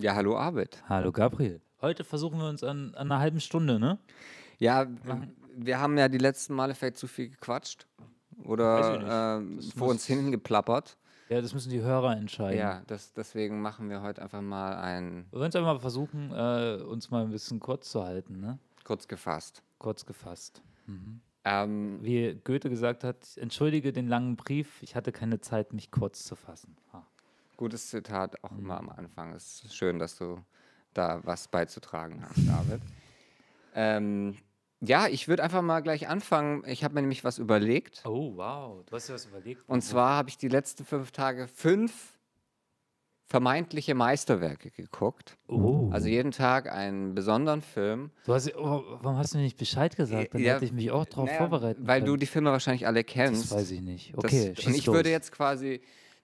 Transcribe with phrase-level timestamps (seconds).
[0.00, 0.82] Ja, hallo Arvid.
[0.88, 1.60] Hallo Gabriel.
[1.82, 3.98] Heute versuchen wir uns an, an einer halben Stunde, ne?
[4.58, 4.86] Ja,
[5.54, 7.86] wir haben ja die letzten Male vielleicht zu viel gequatscht
[8.44, 10.96] oder Das vor uns hingeplappert.
[11.28, 12.58] Ja, das müssen die Hörer entscheiden.
[12.58, 16.32] Ja, das, deswegen machen wir heute einfach mal ein Wir wollen es einfach mal versuchen,
[16.32, 18.58] äh, uns mal ein bisschen kurz zu halten, ne?
[18.84, 19.62] kurz gefasst.
[19.78, 20.62] Kurz gefasst.
[21.44, 26.24] Ähm, Wie Goethe gesagt hat, entschuldige den langen Brief, ich hatte keine Zeit, mich kurz
[26.24, 26.76] zu fassen.
[26.92, 27.02] Ah.
[27.60, 28.38] Gutes Zitat Mhm.
[28.42, 29.32] auch immer am Anfang.
[29.34, 30.42] Es ist schön, dass du
[30.94, 32.80] da was beizutragen hast, David.
[33.74, 34.36] ähm,
[34.80, 36.64] ja, ich würde einfach mal gleich anfangen.
[36.66, 38.02] Ich habe mir nämlich was überlegt.
[38.06, 38.82] Oh, wow.
[38.86, 39.62] Du hast dir was überlegt.
[39.68, 42.16] Und zwar habe ich die letzten fünf Tage fünf
[43.28, 45.36] vermeintliche Meisterwerke geguckt.
[45.46, 45.88] Oh.
[45.92, 48.10] Also jeden Tag einen besonderen Film.
[48.24, 50.34] du hast, oh, warum hast du mir nicht Bescheid gesagt?
[50.34, 52.20] Dann Ja, hätte ich mich auch darauf Naja, vorbereiten Weil du können.
[52.20, 53.44] die Filme wahrscheinlich alle kennst.
[53.52, 54.14] Das weiß ich nicht.
[54.16, 54.96] Das- Okay, und schieß ich los.
[54.96, 55.80] würde jetzt quasi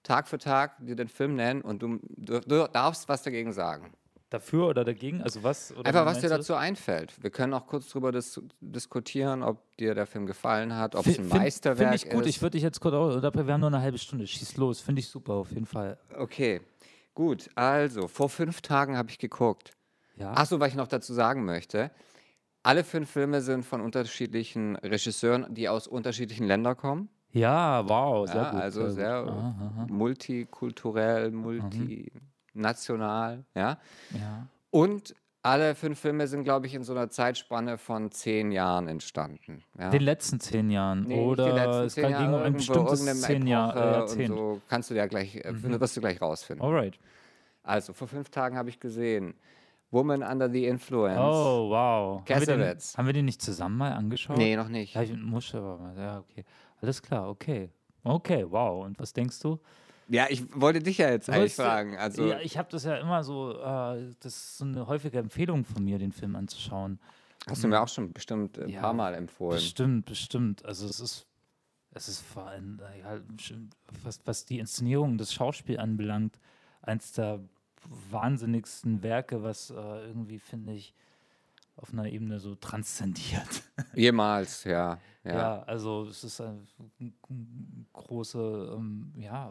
[0.06, 3.92] Tag für Tag dir den Film nennen und du, du, darfst was dagegen sagen.
[4.30, 5.22] Dafür oder dagegen?
[5.22, 5.72] Also was?
[5.72, 7.12] Oder Einfach, was dir dazu einfällt.
[7.22, 11.18] Wir können auch kurz darüber dis diskutieren, ob dir der Film gefallen hat, ob es
[11.18, 12.22] ein find- Meisterwerk Finde ich gut.
[12.22, 12.28] ist.
[12.30, 13.46] Ich würde dich jetzt kurz unterbrechen.
[13.46, 14.26] Wir haben nur eine halbe Stunde.
[14.26, 14.80] Schieß los.
[14.80, 15.98] Finde ich super, auf jeden Fall.
[16.16, 16.60] okay,
[17.14, 17.48] gut.
[17.54, 19.72] Also, vor fünf Tagen habe ich geguckt.
[20.16, 20.32] Ja.
[20.32, 21.90] Achso, was ich noch dazu sagen möchte.
[22.64, 27.08] Alle fünf Filme sind von unterschiedlichen Regisseuren, die aus unterschiedlichen Ländern kommen.
[27.36, 28.26] Ja, wow.
[28.26, 28.60] Sehr Ja, gut.
[28.60, 29.14] also sehr.
[29.14, 33.78] Aha, multikulturell, multinational, ja.
[34.12, 34.46] Ja.
[34.70, 39.62] Und alle fünf Filme sind, glaube ich, in so einer Zeitspanne von zehn Jahren entstanden.
[39.78, 39.90] Ja?
[39.90, 41.04] Den letzten zehn Jahren.
[41.04, 44.28] Nee, oder letzten es zehn ging Jahre, um ein bestimmtes zehn Jahr, Epoche äh.
[44.28, 44.34] Mhm.
[44.34, 46.66] so kannst du ja gleich, äh, wirst du gleich rausfinden.
[46.66, 46.98] Alright.
[47.62, 49.34] Also, vor fünf Tagen habe ich gesehen,
[49.90, 51.18] Woman Under the Influence.
[51.20, 52.18] Oh, wow.
[52.20, 52.98] Haben wir, den, Cassavetes.
[52.98, 54.36] haben wir den nicht zusammen mal angeschaut?
[54.36, 54.94] Nee, noch nicht.
[54.94, 55.96] Ja, ich muss aber mal.
[55.96, 56.44] Ja, okay.
[56.80, 57.70] Alles klar, okay.
[58.02, 58.84] Okay, wow.
[58.84, 59.58] Und was denkst du?
[60.08, 61.96] Ja, ich wollte dich ja jetzt eigentlich fragen.
[61.96, 65.64] Also, ja, ich habe das ja immer so, äh, das ist so eine häufige Empfehlung
[65.64, 67.00] von mir, den Film anzuschauen.
[67.48, 69.56] hast du mir auch schon bestimmt ein Ja, paar Mal empfohlen.
[69.56, 70.64] Bestimmt, bestimmt.
[70.64, 71.26] Also es ist,
[71.92, 73.70] es ist vor allem, äh, ja, schon-
[74.04, 76.38] was, was die Inszenierung, das Schauspiel anbelangt,
[76.82, 77.40] eins der
[78.10, 80.94] wahnsinnigsten Werke, was äh, irgendwie, finde ich,
[81.76, 83.62] auf einer Ebene so transzendiert.
[83.94, 84.98] Jemals, ja.
[85.24, 85.62] Ja, ja.
[85.64, 86.62] also es ist eine
[87.92, 89.50] große ähm, ja,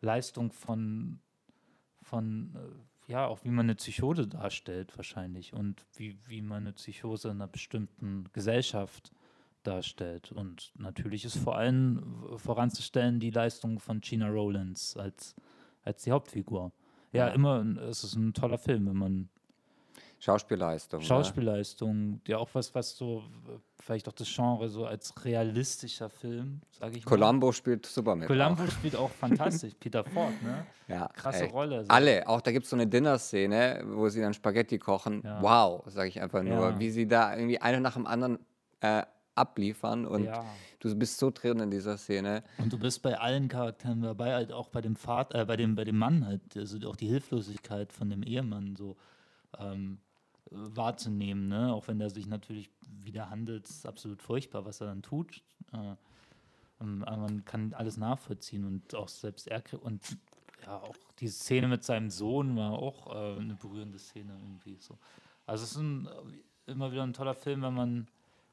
[0.00, 1.20] Leistung von,
[2.02, 6.72] von äh, ja, auch wie man eine Psychose darstellt wahrscheinlich und wie, wie man eine
[6.72, 9.12] Psychose in einer bestimmten Gesellschaft
[9.62, 10.32] darstellt.
[10.32, 15.34] Und natürlich ist vor allem äh, voranzustellen die Leistung von Gina Rowlands als,
[15.82, 16.72] als die Hauptfigur.
[17.12, 17.34] Ja, Ja.
[17.34, 19.28] immer, es ist ein toller Film, wenn man
[20.18, 21.00] Schauspielleistung.
[21.00, 21.06] ne?
[21.06, 23.22] Schauspielleistung, ja auch was, was so,
[23.78, 27.10] vielleicht auch das Genre so als realistischer Film, sage ich mal.
[27.10, 28.26] Columbo spielt super mit.
[28.26, 30.64] Columbo spielt auch fantastisch, Peter Ford, ne?
[30.64, 30.90] auch.
[30.90, 31.50] Ja, Krasse ey.
[31.50, 31.84] Rolle.
[31.84, 31.90] so.
[31.90, 35.20] Alle, auch da gibt es so eine Dinner-Szene, wo sie dann Spaghetti kochen.
[35.22, 35.42] Ja.
[35.42, 36.70] Wow, sage ich einfach nur.
[36.70, 36.78] Ja.
[36.78, 38.38] Wie sie da irgendwie eine nach dem anderen
[38.80, 39.02] äh,
[39.36, 40.44] abliefern und Ja.
[40.80, 42.42] du bist so drin in dieser Szene.
[42.58, 45.74] Und du bist bei allen Charakteren dabei, halt auch bei dem Vater, äh, bei dem,
[45.74, 48.96] bei dem Mann halt, also auch die Hilflosigkeit von dem Ehemann so
[49.58, 49.98] ähm,
[50.50, 51.72] äh, wahrzunehmen, ne?
[51.72, 52.70] Auch wenn er sich natürlich
[53.04, 55.42] wieder handelt, ist absolut furchtbar, was er dann tut.
[55.72, 55.94] Äh,
[56.80, 60.18] ähm, aber man kann alles nachvollziehen und auch selbst er und
[60.64, 64.98] ja, auch die Szene mit seinem Sohn war auch äh, eine berührende Szene irgendwie so.
[65.46, 66.08] Also es ist ein,
[66.66, 68.08] immer wieder ein toller Film, wenn man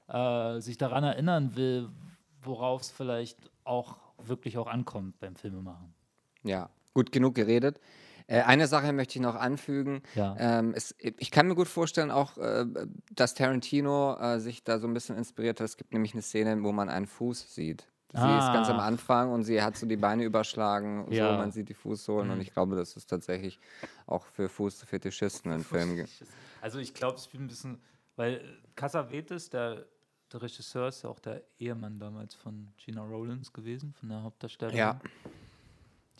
[0.08, 1.90] äh, sich daran erinnern will,
[2.41, 5.94] worauf es vielleicht auch wirklich auch ankommt beim Filmemachen.
[6.44, 7.80] Ja, gut genug geredet.
[8.28, 10.02] Äh, eine Sache möchte ich noch anfügen.
[10.16, 10.36] Ja.
[10.40, 12.66] Ähm, es, ich kann mir gut vorstellen, auch, äh,
[13.12, 15.66] dass Tarantino äh, sich da so ein bisschen inspiriert hat.
[15.66, 17.88] Es gibt nämlich eine Szene, wo man einen Fuß sieht.
[18.16, 18.85] Sie ist ganz am Ah.
[18.85, 21.31] Anfang und sie hat so die Beine überschlagen und Ja.
[21.31, 23.59] so, man sieht die Fußsohlen und ich glaube, das ist tatsächlich
[24.06, 26.06] auch für Fußfetischisten ein Film.
[26.62, 27.81] Also ich glaube, es spielt ein bisschen,
[28.16, 29.85] weil Cassavetes, der,
[30.31, 34.78] der Regisseur, ist ja auch der Ehemann damals von Gina Rowlands gewesen, von der Hauptdarstellerin.
[34.78, 35.00] Ja.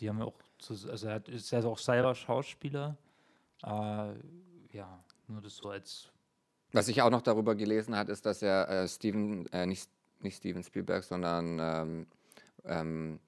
[0.00, 2.96] Die haben ja auch, zu, also er ist ja auch selber Schauspieler.
[3.62, 4.14] Äh,
[4.72, 6.10] ja, nur das so als
[6.72, 9.88] Was ich auch noch darüber gelesen hat, ist, dass er äh, Steven, äh, nicht,
[10.20, 12.06] nicht Steven Spielberg, sondern ähm,
[12.64, 13.20] ähm,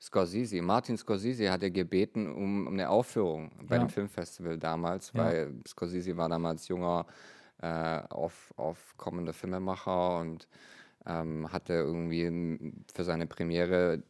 [0.00, 3.82] Scorsese, Martin Scorsese hat er gebeten um, um eine Aufführung bei Ja.
[3.84, 5.24] dem Filmfestival damals, Ja.
[5.24, 7.06] weil Scorsese war damals junger,
[7.62, 10.48] äh, auf, aufkommender Filmemacher und
[11.06, 14.02] ähm, hatte irgendwie für seine Premiere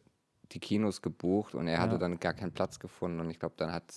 [0.51, 1.97] die Kinos gebucht und er hatte Ja.
[1.99, 3.91] dann gar keinen Platz gefunden und ich glaube, dann hat,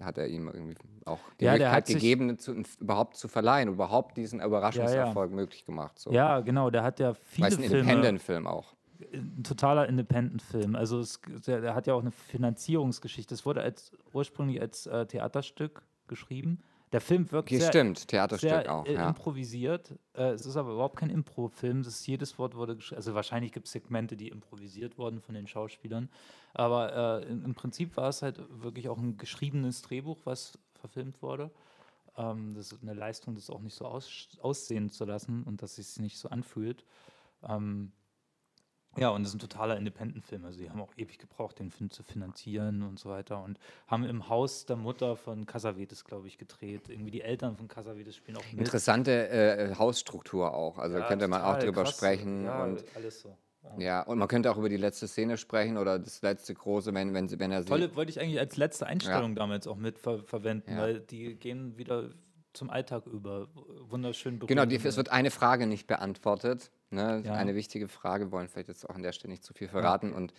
[0.00, 0.76] hat er ihm irgendwie
[1.06, 5.98] auch die Ja, Möglichkeit gegeben, zu, überhaupt zu verleihen, überhaupt diesen Überraschungserfolg möglich gemacht.
[5.98, 6.10] So.
[6.10, 7.80] Ja, genau, der hat ja viele Weil es ein Filme.
[7.80, 8.74] Independent-Film auch.
[9.12, 10.74] ein totaler Independent-Film.
[10.74, 13.34] Also es, der, der, hat ja auch eine Finanzierungsgeschichte.
[13.34, 16.62] Es wurde als, ursprünglich als äh, Theaterstück geschrieben.
[16.92, 19.08] Der Film wirkt okay, sehr, stimmt, Theaterstück sehr auch, äh, ja.
[19.08, 19.92] improvisiert.
[20.14, 21.82] Äh, es ist aber überhaupt kein Impro-Film.
[21.82, 22.96] Jedes Wort wurde geschrieben.
[22.96, 26.08] Also wahrscheinlich gibt es Segmente, die improvisiert wurden von den Schauspielern.
[26.54, 31.20] Aber äh, im, im, Prinzip war es halt wirklich auch ein geschriebenes Drehbuch, was verfilmt
[31.22, 31.50] wurde.
[32.16, 35.78] Ähm, das ist eine Leistung, das auch nicht so aus, aussehen zu lassen und dass
[35.78, 36.84] es sich nicht so anfühlt.
[37.42, 37.90] Ähm,
[38.96, 40.44] ja, und das ist ein totaler Independent-Film.
[40.44, 43.42] Also, die haben auch ewig gebraucht, den Film zu finanzieren und so weiter.
[43.42, 46.88] Und haben im Haus der Mutter von Casavetes, glaube ich, gedreht.
[46.88, 48.60] Irgendwie die Eltern von Casavetes spielen auch mit.
[48.60, 50.78] Interessante äh, Hausstruktur auch.
[50.78, 51.96] Also, ja, könnte man auch drüber krass.
[51.96, 52.44] sprechen.
[52.44, 53.36] Ja, und alles so.
[53.78, 54.02] Ja.
[54.02, 57.28] und man könnte auch über die letzte Szene sprechen oder das letzte große, wenn, wenn,
[57.28, 57.68] sie, wenn er sie.
[57.68, 59.36] Tolle wollte ich eigentlich als letzte Einstellung ja.
[59.36, 60.78] damals auch mit ver verwenden, ja.
[60.78, 62.10] weil die gehen wieder
[62.52, 63.48] zum Alltag über.
[63.88, 66.70] Wunderschön Genau, die, es wird eine Frage nicht beantwortet.
[66.90, 67.22] Ne?
[67.28, 70.32] Eine wichtige Frage, wollen vielleicht jetzt auch an der Stelle nicht zu viel verraten und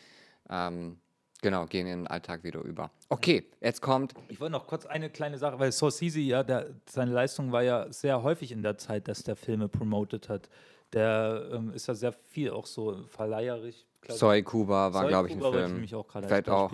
[0.49, 0.99] ähm,
[1.41, 2.91] genau, gehen in den Alltag wieder über.
[3.09, 4.13] Okay, jetzt kommt.
[4.29, 7.91] Ich wollte noch kurz eine kleine Sache, weil Sorsisi, ja, der, seine Leistung war ja
[7.91, 10.49] sehr häufig in der Zeit, dass der Filme promotet hat.
[10.93, 13.85] Der ähm, ist ja sehr viel auch so verleiherisch.
[14.07, 15.83] Soy Kuba war, glaube ich, ein Film.
[15.83, 16.71] Ich auch vielleicht, auch,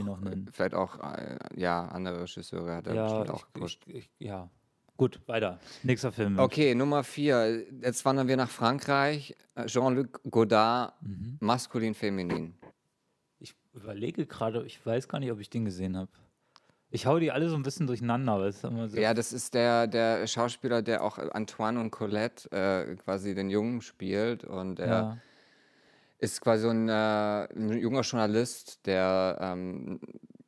[0.51, 4.49] vielleicht auch, äh, ja, andere Regisseure hat er ja, bestimmt auch ich, ich, ich, Ja,
[4.95, 5.59] Gut, weiter.
[5.81, 6.37] Nächster Film.
[6.37, 7.65] Okay, Nummer vier.
[7.81, 9.35] Jetzt wandern wir nach Frankreich.
[9.65, 11.37] Jean-Luc Godard, mhm.
[11.39, 12.53] maskulin, feminin.
[13.39, 16.09] Ich überlege gerade, ich weiß gar nicht, ob ich den gesehen habe.
[16.91, 18.33] Ich hau die alle so ein bisschen durcheinander.
[18.33, 22.95] Aber das so ja, das ist der, der Schauspieler, der auch Antoine und Colette äh,
[22.97, 24.43] quasi den Jungen spielt.
[24.43, 25.17] Und er ja.
[26.19, 29.99] ist quasi ein, äh, ein junger Journalist, der ähm,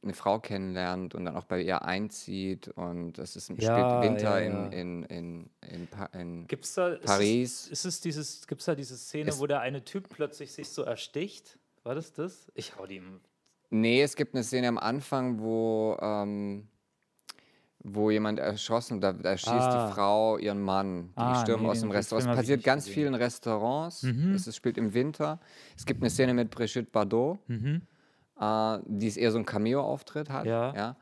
[0.05, 4.39] eine Frau kennenlernt und dann auch bei ihr einzieht und es ist ja, spät Winter
[4.39, 4.67] ja, ja.
[4.67, 7.67] in, in, in, in, pa in gibt's da, Paris.
[7.67, 10.51] Ist es, ist es gibt es da diese Szene, es wo der eine Typ plötzlich
[10.53, 11.59] sich so ersticht?
[11.83, 12.51] War das das?
[12.55, 13.01] Ich hau die.
[13.69, 16.67] Nee, es gibt eine Szene am Anfang, wo, ähm,
[17.79, 19.87] wo jemand erschossen, da, da schießt ah.
[19.87, 22.29] die Frau ihren Mann, die ah, stürmen nee, aus dem Restaurant.
[22.29, 24.33] Es passiert ganz viel in Restaurants, mhm.
[24.33, 25.39] es spielt im Winter.
[25.75, 27.39] Es gibt eine Szene mit Brigitte Bardot.
[27.47, 27.81] Mhm
[28.39, 30.45] äh, die ist eher so ein Cameo-Auftritt hat.
[30.45, 30.73] Ja.
[30.73, 30.95] ja.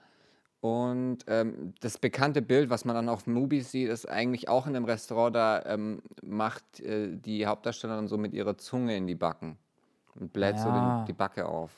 [0.61, 4.75] Und ähm, das bekannte Bild, was man dann auf Movies sieht, ist eigentlich auch in
[4.75, 9.57] einem Restaurant, da ähm, macht äh, die Hauptdarstellerin so mit ihrer Zunge in die Backen
[10.15, 10.63] und bläht ja.
[10.63, 11.71] so den, die Backe auf.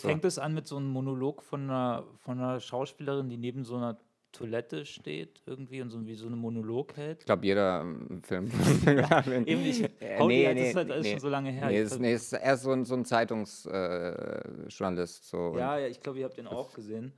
[0.00, 3.64] fängt es so an mit so einem Monolog von einer, von einer Schauspielerin, die neben
[3.64, 3.98] so einer
[4.32, 7.20] Toilette steht irgendwie und so wie so einen Monolog hält.
[7.20, 8.50] Ich glaube, jeder ähm, Film.
[8.86, 9.90] ja, eben nicht.
[10.18, 11.68] Hau nee, halt, nee, ist halt alles nee, schon so lange her.
[11.68, 15.24] Nee, ist, nee ist erst so ein, so ein Zeitungsjournalist.
[15.24, 15.54] Äh, so.
[15.56, 17.12] Ja, ja, ich glaube, ihr habt den auch gesehen.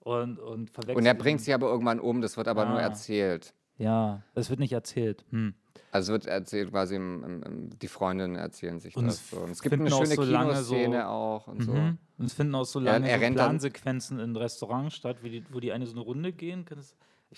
[0.00, 0.96] Und, und verwechselt.
[0.96, 2.70] Und er bringt sich aber irgendwann um, das wird aber ah.
[2.70, 3.52] nur erzählt.
[3.80, 5.24] Ja, es wird nicht erzählt.
[5.30, 5.54] Hm.
[5.90, 9.30] Also es wird erzählt, quasi im, im, im, die Freundinnen erzählen sich und das.
[9.30, 9.38] So.
[9.38, 11.62] Und es gibt eine schöne so Kinoszene so, auch und mhm.
[11.62, 11.72] so.
[11.72, 15.72] Und es finden auch so lange ja, so Plansequenzen in Restaurants statt, die, wo die
[15.72, 16.64] eine so eine Runde gehen.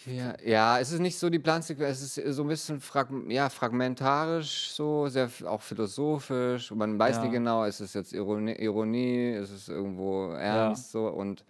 [0.07, 3.49] Ja, ja, es ist nicht so die Plansequenz, es ist so ein bisschen frag, ja,
[3.49, 6.73] fragmentarisch, so sehr auch philosophisch.
[6.73, 7.23] Und man weiß ja.
[7.23, 11.01] nicht genau, ist es jetzt Ironie, Ironie ist es irgendwo ernst ja.
[11.01, 11.45] so und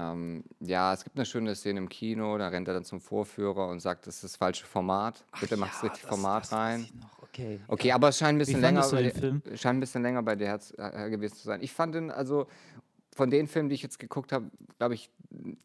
[0.00, 3.68] ähm, ja, es gibt eine schöne Szene im Kino, da rennt er dann zum Vorführer
[3.68, 5.24] und sagt, das ist das falsche Format.
[5.40, 6.86] Bitte mach das richtig das, Format das rein.
[7.22, 7.60] Okay.
[7.68, 9.12] okay, aber es scheint ein bisschen länger bei,
[9.56, 11.62] scheint ein bisschen länger bei dir Herz gewesen zu sein.
[11.62, 12.46] Ich fand ihn also
[13.14, 15.10] von den Filmen, die ich jetzt geguckt habe, glaube ich,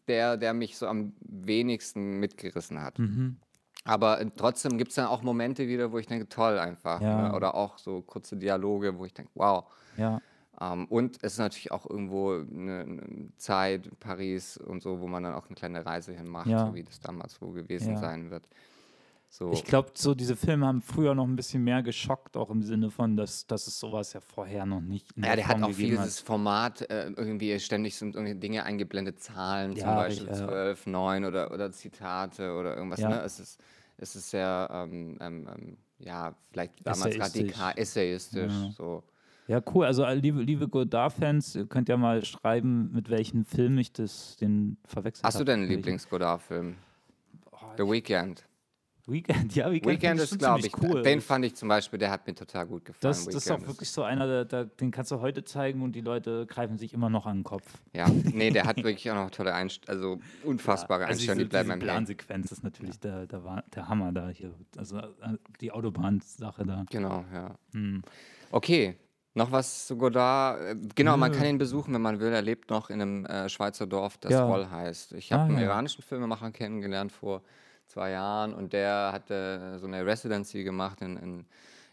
[0.08, 3.00] der, der mich so am wenigsten mitgerissen hat.
[3.00, 3.38] Mhm.
[3.84, 7.02] Aber äh, trotzdem gibt es dann auch Momente wieder, wo ich denke, toll einfach.
[7.02, 7.30] Ja.
[7.30, 7.36] Ne?
[7.36, 9.66] Oder auch so kurze Dialoge, wo ich denke, wow.
[9.96, 10.20] Ja.
[10.60, 15.24] Ähm, und es ist natürlich auch irgendwo eine, eine, Zeit, Paris und so, wo man
[15.24, 16.68] dann auch eine kleine Reise hinmacht, ja.
[16.68, 18.00] so wie das damals wohl gewesen ja.
[18.00, 18.48] sein wird.
[19.30, 19.52] So.
[19.52, 22.90] Ich glaube, so diese Filme haben früher noch ein bisschen mehr geschockt, auch im Sinne
[22.90, 25.08] von, dass, dass es sowas ja vorher noch nicht.
[25.18, 29.20] Ja, der, der hat auch viel dieses Format, äh, irgendwie ständig sind irgendwie Dinge eingeblendet,
[29.20, 33.02] Zahlen, ja, zum Beispiel ich, 12, 9 oder, oder Zitate oder irgendwas.
[33.02, 33.22] Ne?
[33.24, 33.60] Es, ist,
[33.98, 38.54] es ist sehr, ähm, ähm, ähm ja, vielleicht damals radikal, essayistisch.
[38.78, 39.04] So.
[39.48, 39.86] Ja, cool.
[39.86, 44.38] Also äh, liebe, liebe Godard-Fans, ihr könnt ja mal schreiben, mit welchem Film ich das
[44.38, 45.34] den verwechselt habe.
[45.34, 46.76] Hast du denn einen Lieblings-Godard-Film?
[47.52, 48.44] Oh, The Weekend.
[49.08, 51.04] Weekend, ja, Weekend, Weekend ist, glaube ich, cool.
[51.04, 53.02] Den fand ich zum Beispiel, der hat mir total gut gefallen.
[53.02, 55.92] Das, das ist auch wirklich so einer, der, der, den kannst du heute zeigen und
[55.92, 57.72] die Leute greifen sich immer noch an den Kopf.
[57.94, 61.50] Ja, nee, der hat wirklich auch noch tolle Einstellungen, also unfassbare ja, also Einstellungen, die
[61.50, 63.26] bleiben im Plansequenz ist natürlich ja.
[63.26, 64.56] der, der, der Hammer da hier.
[64.76, 66.84] Also äh, die Autobahnsache da.
[66.90, 67.56] Genau, ja.
[67.74, 68.02] Hm.
[68.50, 68.98] Okay,
[69.36, 70.60] noch was zu Godard.
[70.62, 72.34] Äh, genau, man kann ihn besuchen, wenn man will.
[72.34, 74.46] Er lebt noch in einem äh, Schweizer Dorf, das ja.
[74.46, 75.14] Roll heißt.
[75.14, 75.66] Ich habe ah, einen ja.
[75.66, 77.42] iranischen Filmemacher kennengelernt vor
[77.86, 81.46] zwei Jahren und der hatte so eine Residency gemacht in, in,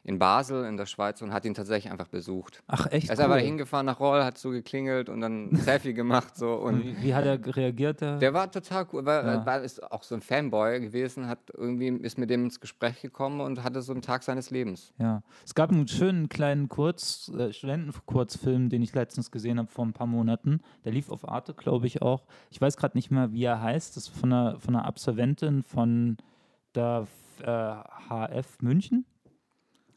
[0.04, 2.62] in Basel in der Schweiz und hat ihn tatsächlich einfach besucht.
[2.66, 3.08] Ach, echt?
[3.08, 6.36] Er ist einfach hingefahren nach Roll, hat so geklingelt und dann ein Selfie gemacht.
[6.36, 8.00] So, und Wie, wie hat er reagiert?
[8.00, 8.18] Der?
[8.18, 9.32] der war total cool, weil Ja.
[9.34, 13.00] er war, ist auch so ein Fanboy gewesen, hat irgendwie ist mit dem ins Gespräch
[13.00, 14.92] gekommen und hatte so einen Tag seines Lebens.
[14.98, 19.84] Ja, es gab einen schönen kleinen Kurz, äh, Studentenkurzfilm, den ich letztens gesehen habe vor
[19.86, 20.60] ein paar Monaten.
[20.84, 22.24] Der lief auf Arte, glaube ich auch.
[22.50, 23.96] Ich weiß gerade nicht mehr, wie er heißt.
[23.96, 26.16] Das ist von einer, von einer Absolventin von
[26.74, 27.06] der
[27.40, 27.46] äh,
[28.08, 29.04] HF München.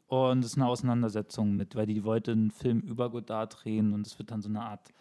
[0.08, 4.06] Und es ist eine Auseinandersetzung mit, weil die wollte einen Film über Godard drehen und
[4.06, 4.94] es wird dann so eine Art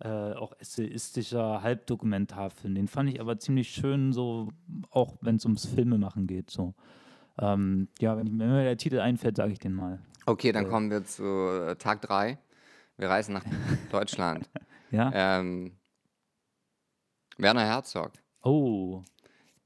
[0.00, 2.74] äh, auch essayistischer Halbdokumentarfilm.
[2.74, 4.48] Den fand ich aber ziemlich schön, so
[4.90, 6.50] auch wenn es ums Filmemachen geht.
[6.50, 6.74] So.
[7.38, 10.00] Ähm, ja, wenn, ich, wenn mir der Titel einfällt, sage ich den mal.
[10.26, 12.38] Okay, dann kommen wir zu äh, Tag 3.
[12.96, 13.44] Wir reisen nach
[13.92, 14.48] Deutschland.
[14.90, 15.10] Ja?
[15.14, 15.72] Ähm,
[17.38, 18.12] Werner Herzog.
[18.42, 19.02] Oh.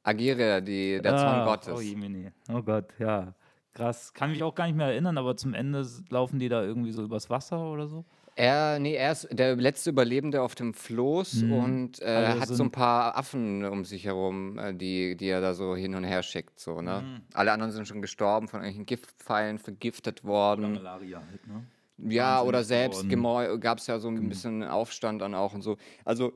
[0.03, 1.75] Agiere, die, der Zorn Gottes.
[1.75, 2.33] Oh, Jemine.
[2.53, 3.35] oh Gott, ja.
[3.75, 4.15] Krass.
[4.15, 7.03] Kann mich auch gar nicht mehr erinnern, aber zum Ende laufen die da irgendwie so
[7.03, 8.05] übers Wasser oder so.
[8.37, 11.53] Er, nee, er ist der letzte Überlebende auf dem Floß Mhm.
[11.53, 15.41] und äh, Also hat so ein- paar Affen um sich herum, äh, die, die er
[15.41, 16.59] da so hin und her schickt.
[16.59, 17.03] So, ne?
[17.05, 17.23] Mhm.
[17.33, 20.73] Alle anderen sind schon gestorben, von irgendwelchen Giftpfeilen vergiftet worden.
[20.75, 21.65] Malaria halt, ne?
[22.13, 25.77] Ja, oder Wahnsinnig selbst gab es ja so ein bisschen Aufstand dann auch und so.
[26.05, 26.33] Also,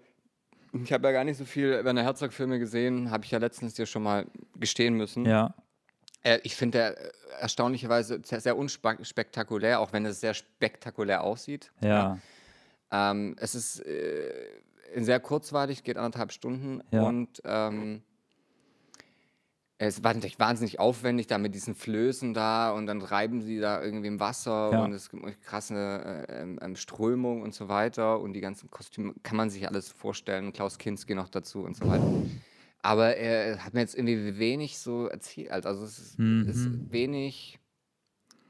[0.72, 3.86] ich habe ja gar nicht so viel Werner Herzog-Filme gesehen, habe ich ja letztens dir
[3.86, 4.26] schon mal
[4.56, 5.24] gestehen müssen.
[5.24, 5.52] Ja.
[6.28, 11.72] Äh, ich finde der äh, erstaunlicherweise sehr, sehr unspektakulär, auch wenn es sehr spektakulär aussieht.
[11.80, 12.18] Ja.
[12.90, 14.32] Ähm, es ist äh,
[14.96, 17.02] sehr kurzweilig, geht anderthalb Stunden Ja.
[17.02, 18.02] und und ähm,
[19.80, 23.80] es war natürlich wahnsinnig aufwendig da mit diesen Flößen da und dann reiben sie da
[23.80, 24.84] irgendwie im Wasser Ja.
[24.84, 25.74] und es gibt krasse
[26.28, 29.88] äh, ähm, ähm, Strömung und so weiter und die ganzen Kostüme kann man sich alles
[29.88, 30.52] vorstellen.
[30.52, 32.10] Klaus Kinski noch dazu und so weiter.
[32.88, 35.66] Aber er hat mir jetzt irgendwie wenig so erzählt.
[35.66, 36.18] Also es ist,
[36.48, 36.90] es ist Mhm.
[36.90, 37.58] wenig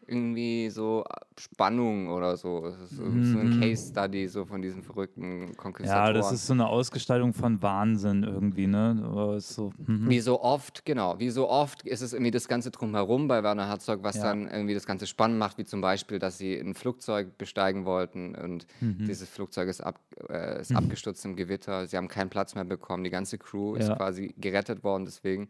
[0.08, 1.04] irgendwie so
[1.38, 2.66] Spannung oder so.
[2.66, 3.50] Es ist so, so ein Mhm.
[3.60, 6.14] Case Study so von diesen verrückten Ja, Konquistatoren.
[6.14, 9.38] das ist so eine Ausgestaltung von Wahnsinn irgendwie, ne?
[9.40, 10.08] So, mhm.
[10.08, 13.68] Wie so oft, genau, wie so oft ist es irgendwie das Ganze drumherum bei Werner
[13.68, 14.22] Herzog, was Ja.
[14.24, 18.34] dann irgendwie das Ganze spannend macht, wie zum Beispiel, dass sie ein Flugzeug besteigen wollten
[18.34, 19.04] und Mhm.
[19.04, 20.00] dieses Flugzeug ist, ab,
[20.30, 23.88] äh, ist abgestürzt im Gewitter, sie haben keinen Platz mehr bekommen, die ganze Crew ist
[23.88, 23.96] Ja.
[23.96, 25.48] quasi gerettet worden deswegen.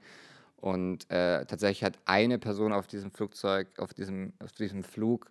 [0.61, 5.31] Und äh, tatsächlich hat eine Person auf diesem Flugzeug, auf diesem, auf diesem Flug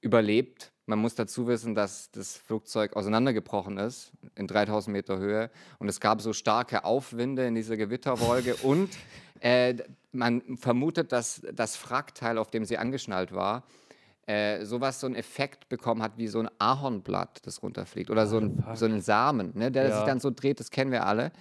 [0.00, 0.70] überlebt.
[0.86, 5.98] Man muss dazu wissen, dass das Flugzeug auseinandergebrochen ist in 3000 Meter Höhe und es
[5.98, 8.90] gab so starke Aufwinde in dieser Gewitterwolke und
[9.40, 9.74] äh,
[10.12, 13.64] man vermutet, dass das Wrackteil, auf dem sie angeschnallt war,
[14.26, 18.38] äh, sowas, so einen Effekt bekommen hat wie so ein Ahornblatt, das runterfliegt oder so
[18.38, 19.96] ein, so einen Samen, ne, der Ja.
[19.96, 21.32] sich dann so dreht, das kennen wir alle.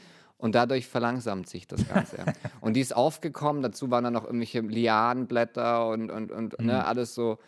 [0.43, 2.17] Und dadurch verlangsamt sich das Ganze.
[2.59, 6.65] und die ist aufgekommen, dazu waren dann noch irgendwelche Lianenblätter und, und, und Mhm.
[6.65, 7.39] ne, alles so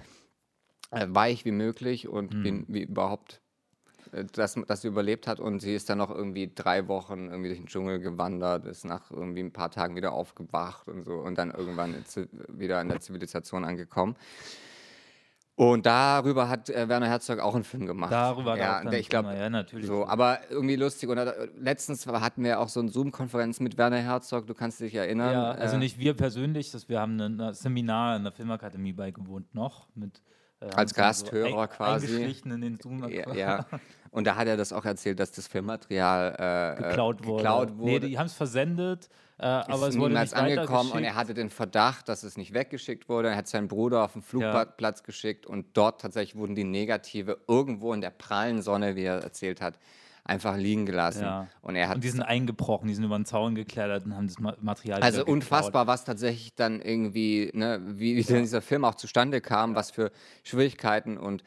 [0.91, 2.43] äh, weich wie möglich und Mhm.
[2.69, 3.41] wie, wie überhaupt,
[4.13, 5.41] äh, dass, dass sie überlebt hat.
[5.41, 9.11] Und sie ist dann noch irgendwie drei Wochen irgendwie durch den Dschungel gewandert, ist nach
[9.11, 11.95] irgendwie ein paar Tagen wieder aufgewacht und so und dann irgendwann
[12.47, 14.15] wieder in der Zivilisation angekommen.
[15.57, 18.11] Und darüber hat äh, Werner Herzog auch einen Film gemacht.
[18.11, 19.85] Darüber hat er ja, auch ich glaube, ja, natürlich.
[19.87, 21.07] so, aber irgendwie lustig.
[21.07, 24.93] Und äh, letztens hatten wir auch so eine Zoom-Konferenz mit Werner Herzog, du kannst dich
[24.95, 25.31] erinnern.
[25.31, 29.55] Ja, also äh, nicht wir persönlich, dass wir haben ein Seminar in der Filmakademie beigewohnt
[29.55, 30.21] noch mit
[30.59, 32.07] äh, Als Gasthörer ein- quasi.
[32.07, 33.65] eingeschlichen in den Zoom Ja, ja.
[34.11, 37.37] Und da hat er das auch erzählt, dass das Filmmaterial äh, geklaut wurde.
[37.43, 38.07] Geklaut Nee, wurde.
[38.09, 41.49] die haben es versendet, äh, aber ist es wurde niemals angekommen und er hatte den
[41.49, 43.29] Verdacht, dass es nicht weggeschickt wurde.
[43.29, 47.93] Er hat seinen Bruder auf den Flugplatz geschickt und dort tatsächlich wurden die Negative irgendwo
[47.93, 49.77] in der prallen Sonne, wie er erzählt hat,
[50.23, 51.21] einfach liegen gelassen.
[51.23, 51.47] Ja.
[51.61, 54.25] Und er hat Und die sind eingebrochen, die sind über den Zaun geklettert und haben
[54.27, 55.35] das Ma- Material Also wieder geklaut.
[55.35, 60.11] unfassbar, was tatsächlich dann irgendwie, ne, wie, wie dieser Film auch zustande kam, was für
[60.43, 61.43] Schwierigkeiten und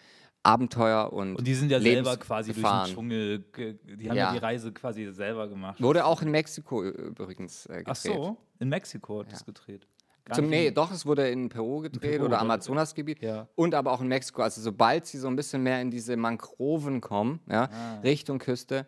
[0.49, 2.95] Abenteuer und, Und die sind ja selber quasi durch den.
[2.95, 4.27] Dschungel, ge- die haben ja.
[4.27, 4.33] Ja.
[4.33, 5.81] die Reise quasi selber gemacht.
[5.83, 7.87] Wurde auch in Mexiko übrigens äh, gedreht.
[7.89, 9.87] Ach so, in Mexiko hat das gedreht.
[10.33, 12.41] Zum, nee, in- doch, es wurde in Peru gedreht Peru, oder?
[12.41, 13.49] Amazonasgebiet Ja.
[13.55, 14.43] und aber auch in Mexiko.
[14.43, 17.69] Also sobald sie so ein bisschen mehr in diese Mangroven kommen, ja,
[18.03, 18.87] Richtung Küste,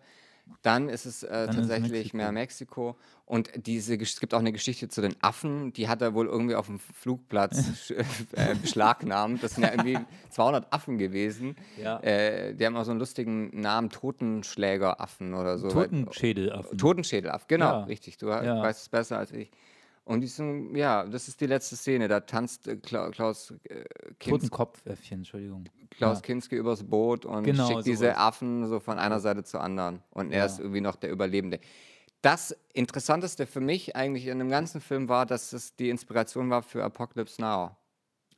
[0.63, 2.17] dann ist es äh, ist es tatsächlich Mexiko.
[2.17, 2.97] mehr Mexiko.
[3.27, 6.57] Und diese, es gibt auch eine Geschichte zu den Affen, die hat er wohl irgendwie
[6.57, 9.43] auf dem Flugplatz äh, beschlagnahmt.
[9.43, 9.99] Das sind ja irgendwie
[10.31, 11.55] 200 Affen gewesen.
[11.81, 12.01] Ja.
[12.01, 15.69] Äh, die haben auch so einen lustigen Namen, Totenschlägeraffen oder so.
[15.69, 16.77] Totenschädelaffen.
[16.79, 17.85] Totenschädelaff, genau, Ja.
[17.85, 18.19] richtig.
[18.19, 18.63] Du Ja.
[18.63, 19.51] weißt es besser als ich.
[20.11, 22.09] Und die sind, ja, das ist die letzte Szene.
[22.09, 23.85] Da tanzt äh, Kla Klaus, äh,
[24.19, 25.65] Kinski, Totenkopfäffchen, Entschuldigung.
[25.91, 26.23] Klaus Ja.
[26.23, 28.17] Kinski übers Boot und Genau, schickt diese sowas.
[28.19, 30.03] Affen so von einer Seite zur anderen.
[30.11, 30.45] Und er Ja.
[30.47, 31.61] ist irgendwie noch der Überlebende.
[32.23, 36.63] Das Interessanteste für mich eigentlich in dem ganzen Film war, dass es die Inspiration war
[36.63, 37.77] für Apocalypse Now.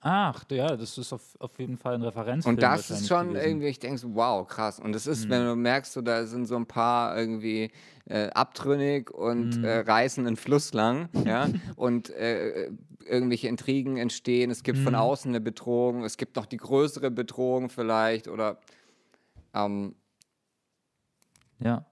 [0.04, 2.44] Ach, ja, das ist auf, auf jeden Fall ein Referenz.
[2.44, 3.46] Und das ist schon gewesen.
[3.46, 4.80] irgendwie, ich denke so, wow, krass.
[4.80, 5.30] Und das ist, mhm.
[5.30, 7.70] wenn du merkst, so, da sind so ein paar irgendwie
[8.06, 9.64] äh, abtrünnig und mhm.
[9.64, 12.72] äh, reißen einen Fluss lang, ja, und äh,
[13.06, 14.50] irgendwelche Intrigen entstehen.
[14.50, 14.84] Es gibt mhm.
[14.84, 18.58] von außen eine Bedrohung, es gibt noch die größere Bedrohung vielleicht oder
[19.54, 19.94] ähm,
[21.60, 21.86] ja.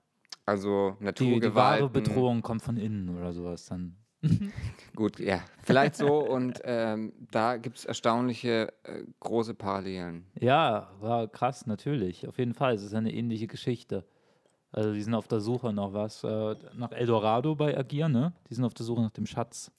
[0.47, 1.45] Also Naturgewalt.
[1.45, 4.00] Die, die wahre Bedrohung kommt von innen oder sowas dann.
[4.95, 6.19] Gut, ja, vielleicht so.
[6.19, 10.27] Und ähm, da gibt es erstaunliche äh, große Parallelen.
[10.39, 12.27] Ja, war krass, natürlich.
[12.29, 12.75] Auf jeden Fall.
[12.75, 14.05] Es ist eine ähnliche Geschichte.
[14.73, 18.33] Also die sind auf der Suche nach was, äh, nach Eldorado bei Agir, ne?
[18.49, 19.73] Die sind auf der Suche nach dem Schatz.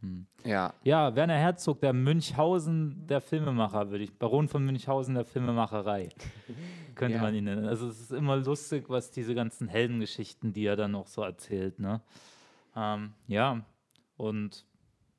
[0.00, 0.26] Hm.
[0.44, 0.72] Ja.
[0.82, 4.18] Ja, Werner Herzog, der Münchhausen der Filmemacher, würde ich.
[4.18, 6.08] Baron von Münchhausen der Filmemacherei.
[6.94, 7.22] könnte ja.
[7.22, 7.66] man ihn nennen.
[7.66, 11.78] Also es ist immer lustig, was diese ganzen Heldengeschichten, die er dann noch so erzählt,
[11.78, 12.00] ne?
[12.74, 13.64] Ähm, ja,
[14.16, 14.66] und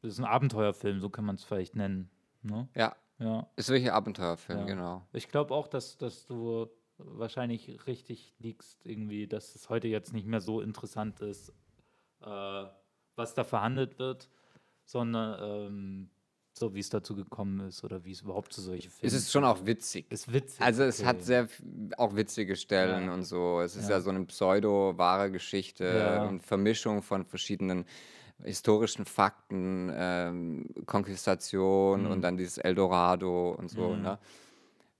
[0.01, 2.09] es ist ein Abenteuerfilm, so kann man es vielleicht nennen.
[2.41, 2.67] Ne?
[2.75, 2.95] Ja.
[3.19, 3.47] Ja.
[3.55, 4.65] Ist wirklich ein Abenteuerfilm, ja.
[4.65, 5.07] genau.
[5.13, 6.67] Ich glaube auch, dass, dass du
[6.97, 11.49] wahrscheinlich richtig liegst, irgendwie, dass es heute jetzt nicht mehr so interessant ist,
[12.21, 12.65] äh,
[13.15, 14.29] was da verhandelt wird,
[14.85, 16.09] sondern ähm,
[16.53, 19.31] so wie es dazu gekommen ist oder wie es überhaupt zu solchen Filmen Es ist
[19.31, 20.05] schon auch witzig.
[20.09, 20.61] Ist witzig.
[20.61, 21.09] Also es okay.
[21.09, 21.47] hat sehr
[21.97, 23.13] auch witzige Stellen ja.
[23.13, 23.59] und so.
[23.61, 26.25] Es ist ja, ja so eine pseudo-wahre Geschichte ja.
[26.25, 27.85] und Vermischung von verschiedenen
[28.43, 32.11] historischen Fakten, ähm, Konquistation mhm.
[32.11, 33.89] und dann dieses Eldorado und so.
[33.89, 34.01] Mhm.
[34.01, 34.19] Ne?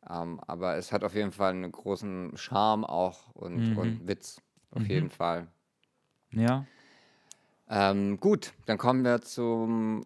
[0.09, 3.77] Ähm, aber es hat auf jeden Fall einen großen Charme auch und, mhm.
[3.77, 4.41] und Witz.
[4.71, 4.89] Auf mhm.
[4.89, 5.47] jeden Fall.
[6.31, 6.65] Ja.
[7.69, 10.05] Ähm, gut, dann kommen wir zum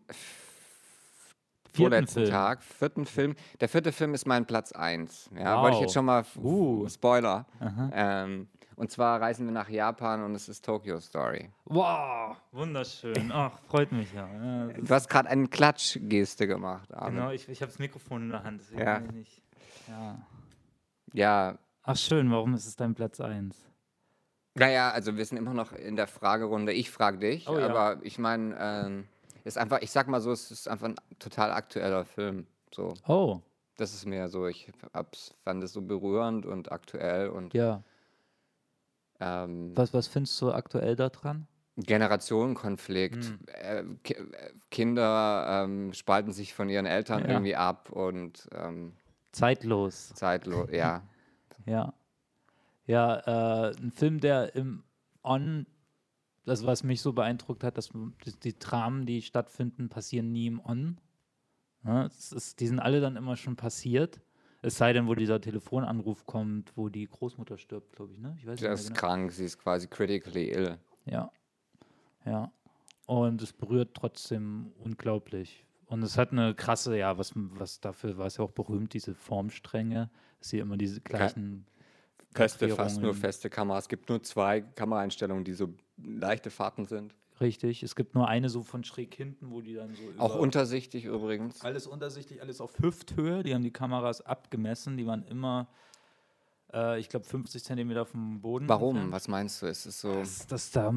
[1.78, 2.32] vorletzten Film.
[2.32, 3.36] Tag, vierten Film.
[3.60, 5.32] Der vierte Film ist mein Platz 1.
[5.36, 5.64] Ja, wow.
[5.64, 6.88] wollte ich jetzt schon mal uh.
[6.90, 7.46] Spoiler.
[7.94, 11.50] Ähm, und zwar reisen wir nach Japan und es ist Tokyo Story.
[11.66, 13.32] Wow, wunderschön.
[13.32, 14.28] Ach, freut mich ja.
[14.28, 16.94] ja du hast gerade eine Klatschgeste gemacht.
[16.94, 17.16] Arne.
[17.16, 18.62] Genau, ich, ich habe das Mikrofon in der Hand.
[18.78, 19.00] Ja.
[19.00, 19.42] Nicht,
[19.88, 20.20] ja.
[21.14, 21.58] ja.
[21.82, 23.56] Ach schön, warum ist es dein Platz 1?
[24.54, 26.72] Naja, also wir sind immer noch in der Fragerunde.
[26.72, 27.68] Ich frage dich, oh, ja.
[27.68, 29.08] aber ich meine, ähm,
[29.48, 32.46] ist einfach, ich sag mal so, es ist einfach ein total aktueller Film.
[32.74, 32.94] So.
[33.08, 33.42] Oh.
[33.78, 37.54] Das ist mir so, ich hab's, fand es so berührend und aktuell und.
[37.54, 37.84] Ja.
[39.20, 41.48] Ähm, was, was findest du aktuell daran?
[41.78, 43.26] Generationenkonflikt.
[43.26, 43.40] Hm.
[43.48, 44.16] Äh, ki
[44.72, 47.30] Kinder ähm, spalten sich von ihren Eltern ja.
[47.30, 48.48] irgendwie ab und.
[48.52, 48.94] Ähm,
[49.32, 50.10] zeitlos.
[50.16, 51.04] Zeitlos, ja.
[51.66, 51.94] ja.
[52.88, 54.84] Ja, äh, ein Film, der im
[55.24, 55.68] On
[56.48, 57.90] das, was mich so beeindruckt hat, dass
[58.44, 60.98] die Dramen, die stattfinden, passieren nie im On.
[61.84, 64.22] Ja, ist, die sind alle dann immer schon passiert.
[64.62, 68.20] Es sei denn, wo dieser Telefonanruf kommt, wo die Großmutter stirbt, glaube ich.
[68.20, 68.36] Ne?
[68.40, 69.00] ich weiß sie ist genau.
[69.00, 70.78] krank, sie ist quasi critically ill.
[71.06, 71.32] Ja.
[72.26, 72.52] Ja.
[73.06, 75.66] Und es berührt trotzdem unglaublich.
[75.86, 79.14] Und es hat eine krasse, ja, was, was dafür war es ja auch berühmt, diese
[79.14, 81.66] Formstränge, dass sie immer diese gleichen.
[82.34, 83.86] Feste, fast nur feste Kameras.
[83.86, 87.14] Es gibt nur zwei Kameraeinstellungen, die so leichte Fahrten sind.
[87.40, 90.02] Richtig, es gibt nur eine so von schräg hinten, wo die dann so.
[90.18, 91.62] Auch untersichtig übrigens.
[91.62, 93.44] Alles untersichtig, alles auf Hüfthöhe.
[93.44, 95.68] Die haben die Kameras abgemessen, die waren immer,
[96.74, 98.68] äh, ich glaube, 50 Zentimeter vom Boden.
[98.68, 98.96] Warum?
[98.96, 99.14] Entfernt.
[99.14, 99.68] Was meinst du?
[99.68, 100.14] Ist es so.
[100.14, 100.92] Das, das da,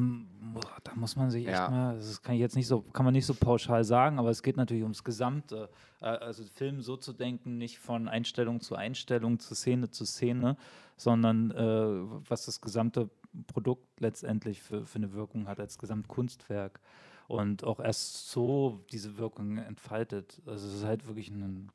[0.83, 1.69] da muss man sich echt ja.
[1.69, 4.41] mal, das kann ich jetzt nicht so, kann man nicht so pauschal sagen, aber es
[4.41, 5.69] geht natürlich ums Gesamte.
[6.01, 10.57] Äh, also Film so zu denken, nicht von Einstellung zu Einstellung, zu Szene zu Szene,
[10.97, 13.11] sondern äh, was das gesamte
[13.47, 16.79] Produkt letztendlich für, für eine Wirkung hat als Gesamtkunstwerk
[17.27, 20.41] und auch erst so diese Wirkung entfaltet.
[20.45, 21.71] Also es ist halt wirklich ein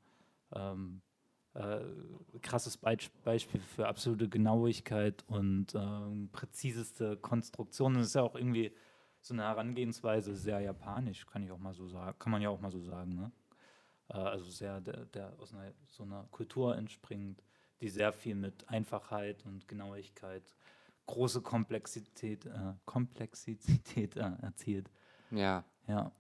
[0.55, 1.01] ähm,
[1.55, 1.81] äh,
[2.43, 7.97] krasses Be Beispiel für absolute Genauigkeit und ähm, präziseste Konstruktion.
[7.97, 8.73] Es ist ja auch irgendwie
[9.21, 12.61] so eine Herangehensweise sehr japanisch, kann ich auch mal so sagen, kann man ja auch
[12.61, 13.15] mal so sagen.
[13.15, 13.33] Ne?
[14.11, 17.43] Äh, also sehr, der, der aus einer, so einer Kultur entspringt,
[17.81, 20.55] die sehr viel mit Einfachheit und Genauigkeit
[21.07, 24.91] große Komplexität, äh, Komplexität äh, erzielt.
[25.31, 25.65] Ja.
[25.87, 26.13] Ja.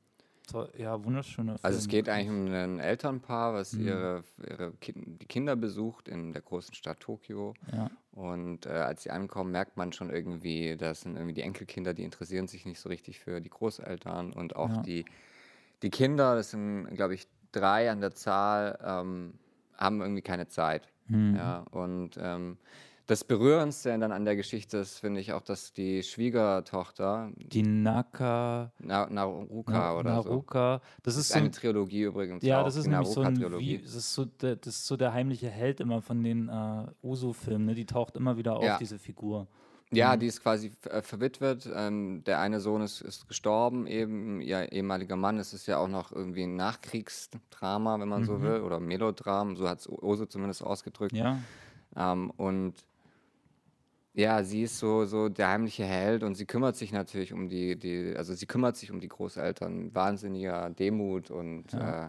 [0.48, 1.60] So, ja, wunderschöne Film.
[1.62, 3.86] Also es geht eigentlich um ein Elternpaar, was mhm.
[3.86, 7.54] ihre, ihre kind, die Kinder besucht in der großen Stadt Tokio.
[7.72, 7.90] Ja.
[8.12, 12.04] Und äh, als sie ankommen, merkt man schon irgendwie, das sind irgendwie die Enkelkinder, die
[12.04, 14.32] interessieren sich nicht so richtig für die Großeltern.
[14.32, 14.82] Und auch ja.
[14.82, 15.04] die,
[15.82, 19.34] die Kinder, das sind, glaube ich, drei an der Zahl, ähm,
[19.76, 20.88] haben irgendwie keine Zeit.
[21.08, 21.34] Mhm.
[21.34, 22.56] Ja, und ähm,
[23.06, 27.30] das Berührendste dann an der Geschichte ist, finde ich, auch, dass die Schwiegertochter.
[27.36, 28.72] Die Naka.
[28.78, 30.80] Na, Naruka Na, oder Naruka.
[30.82, 31.00] so.
[31.02, 32.42] Das ist, das ist so eine Trilogie übrigens.
[32.42, 33.38] Ja, auch, das ist nämlich so ein.
[33.58, 36.86] Wie, das, ist so der, das ist so der heimliche Held immer von den äh,
[37.02, 37.66] Uso-Filmen.
[37.66, 37.74] Ne?
[37.74, 38.78] Die taucht immer wieder auf, ja.
[38.78, 39.46] diese Figur.
[39.92, 41.70] Ja, die ist quasi äh, verwitwet.
[41.72, 45.38] Ähm, der eine Sohn ist, ist gestorben, eben ihr ehemaliger Mann.
[45.38, 49.68] Es ist ja auch noch irgendwie ein Nachkriegsdrama, wenn man so will, oder Melodram, so
[49.68, 51.12] hat es Ose zumindest ausgedrückt.
[51.12, 51.38] Ja.
[51.94, 52.74] Ähm, und
[54.16, 57.78] ja, sie ist so, so der heimliche Held und sie kümmert sich natürlich um die,
[57.78, 59.94] die, also sie kümmert sich um die Großeltern.
[59.94, 62.08] Wahnsinniger Demut und, äh,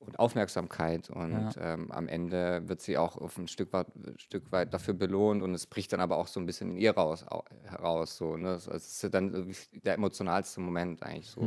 [0.00, 1.10] und Aufmerksamkeit.
[1.10, 3.86] Und ähm, am Ende wird sie auch auf ein Stück weit,
[4.18, 6.92] Stück weit dafür belohnt und es bricht dann aber auch so ein bisschen in ihr
[6.92, 8.16] raus, au- heraus.
[8.18, 8.50] So, ne?
[8.50, 8.66] Es
[9.02, 11.40] ist dann der emotionalste Moment eigentlich so.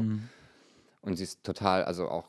[1.04, 2.28] Und sie ist total, also auch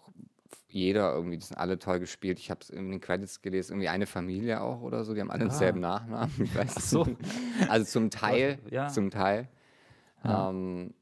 [0.68, 2.38] jeder irgendwie, die sind alle toll gespielt.
[2.38, 5.30] Ich habe es in den Credits gelesen, irgendwie eine Familie auch oder so, die haben
[5.30, 6.32] alle denselben Nachnamen.
[6.42, 7.06] Ich weiß Ach so.
[7.68, 8.88] Also zum Teil, Ja.
[8.88, 9.48] zum Teil.
[10.24, 10.50] Ja.
[10.50, 10.94] Ähm,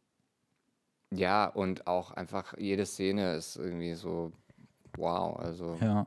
[1.13, 4.33] ja, und auch einfach jede Szene ist irgendwie so,
[4.97, 6.07] wow, also Ja.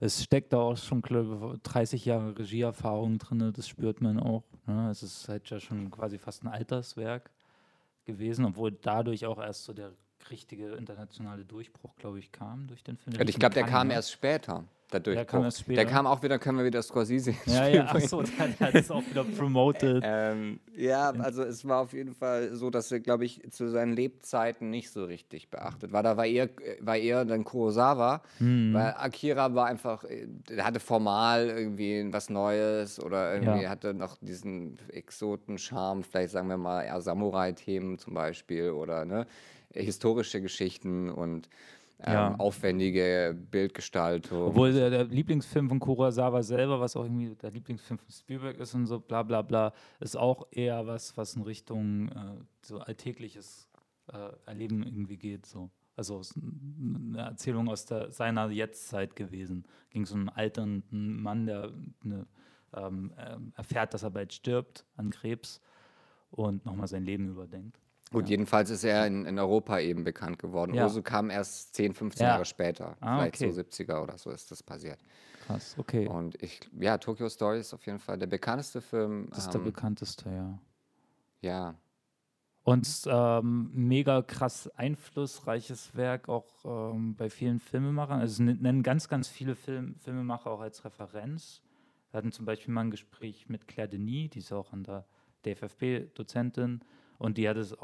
[0.00, 4.42] Es steckt da auch schon glaub ich, 30 Jahre Regieerfahrung drin, das spürt man auch.
[4.66, 4.90] Ne?
[4.90, 7.30] Es ist halt ja schon quasi fast ein Alterswerk
[8.04, 9.92] gewesen, obwohl dadurch auch erst so der
[10.30, 13.16] richtige internationale Durchbruch, glaube ich, kam durch den Film.
[13.28, 14.64] Ich glaube, der kam erst später.
[14.92, 15.26] Der, Durchbruch.
[15.26, 15.84] kam erst Der später.
[15.86, 18.90] kam auch wieder, können wir wieder Scorsese Ja, ja, ach so, der, der hat es
[18.90, 20.02] auch wieder promoted.
[20.06, 23.94] Ähm, ja, also es war auf jeden Fall so, dass er, glaube ich, zu seinen
[23.94, 26.02] Lebzeiten nicht so richtig beachtet war.
[26.02, 28.74] Da war eher, war eher dann Kurosawa, Hm.
[28.74, 33.70] weil Akira war einfach, äh, der hatte formal irgendwie was Neues oder irgendwie Ja.
[33.70, 39.26] hatte noch diesen Exoten-Charme, vielleicht sagen wir mal eher Samurai-Themen zum Beispiel oder ne,
[39.74, 41.48] historische Geschichten und
[42.04, 42.34] ähm, Ja.
[42.36, 44.42] aufwendige Bildgestaltung.
[44.48, 48.74] Obwohl der, der Lieblingsfilm von Kurosawa selber, was auch irgendwie der Lieblingsfilm von Spielberg ist
[48.74, 52.12] und so, bla bla bla, ist auch eher was, was in Richtung äh,
[52.62, 53.68] so alltägliches
[54.12, 55.46] äh, Erleben irgendwie geht.
[55.46, 55.70] So.
[55.94, 59.64] Also eine Erzählung aus der, seiner Jetztzeit gewesen.
[59.90, 61.70] Ging so einen alternden Mann, der
[62.04, 62.26] eine,
[62.74, 65.60] ähm, ähm, erfährt, dass er bald stirbt an Krebs
[66.30, 67.78] und nochmal sein Leben überdenkt.
[68.12, 70.74] Gut, jedenfalls ist er in, in Europa eben bekannt geworden.
[70.74, 70.86] Ja.
[70.86, 72.32] Osu kam erst 10, 15 Ja.
[72.34, 72.96] Jahre später.
[73.00, 73.50] Ah, vielleicht okay.
[73.50, 74.98] so 70er oder so ist das passiert.
[75.46, 76.06] Krass, okay.
[76.06, 79.28] Und ich, ja, Tokyo Story ist auf jeden Fall der bekannteste Film.
[79.30, 80.58] das ist der ähm, bekannteste, ja.
[81.40, 81.74] ja,
[82.64, 88.20] Und ähm, mega krass einflussreiches Werk auch ähm, bei vielen Filmemachern.
[88.20, 91.60] Also nennen ganz, ganz viele Film, Filmemacher auch als Referenz.
[92.10, 95.06] Wir hatten zum Beispiel mal ein Gespräch mit Claire Denis, die ist auch an der
[95.44, 96.80] DFFB-Dozentin.
[97.18, 97.74] Und die hat es,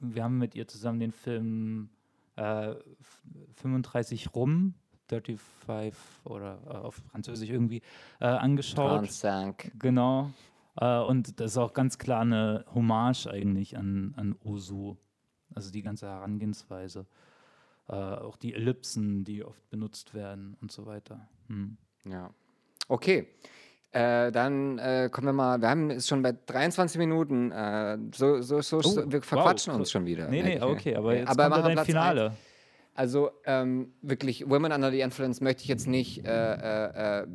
[0.00, 1.90] wir haben mit ihr zusammen den Film
[2.36, 3.22] äh, f-
[3.56, 4.74] 35 Rum,
[5.08, 7.82] 35 oder äh, auf Französisch irgendwie,
[8.20, 9.00] äh, angeschaut.
[9.00, 9.72] Transank.
[9.78, 10.30] Genau.
[10.80, 14.96] Äh, und das ist auch ganz klar eine Hommage eigentlich an, an Osu.
[15.54, 17.06] Also die ganze Herangehensweise.
[17.88, 21.26] Äh, auch die Ellipsen, die oft benutzt werden und so weiter.
[21.48, 21.78] Hm.
[22.04, 22.30] Ja.
[22.86, 23.28] Okay.
[23.90, 28.42] Äh, dann äh, kommen wir mal, wir haben es schon bei 23 Minuten, äh, so,
[28.42, 29.80] so, so, so, Oh, wir verquatschen wow.
[29.80, 30.28] uns schon wieder.
[30.28, 32.24] Nee, nee, okay, aber jetzt aber kommt machen ja wir dein Platz Finale.
[32.26, 32.34] eins.
[32.94, 37.26] Also ähm, wirklich, Women Under the Influence möchte ich jetzt nicht, äh, äh, äh,